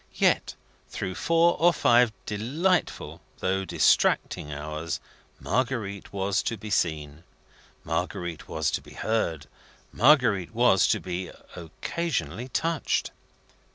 [0.15, 0.55] Yet,
[0.89, 4.99] through four or five delightful though distracting hours,
[5.39, 7.23] Marguerite was to be seen,
[7.83, 9.45] Marguerite was to be heard,
[9.93, 13.11] Marguerite was to be occasionally touched.